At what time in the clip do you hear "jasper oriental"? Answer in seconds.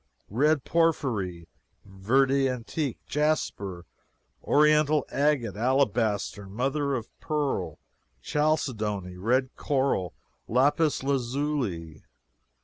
3.05-5.05